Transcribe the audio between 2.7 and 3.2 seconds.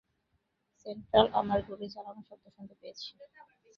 পেয়েছি।